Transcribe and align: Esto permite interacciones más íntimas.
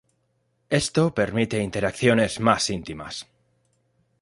Esto 0.71 1.13
permite 1.13 1.61
interacciones 1.61 2.39
más 2.39 2.71
íntimas. 2.71 3.27